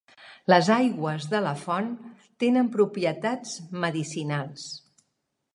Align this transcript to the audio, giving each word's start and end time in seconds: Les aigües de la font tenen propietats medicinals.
Les 0.51 0.69
aigües 0.75 1.27
de 1.33 1.41
la 1.49 1.51
font 1.65 1.91
tenen 2.45 2.71
propietats 2.79 3.55
medicinals. 3.85 4.69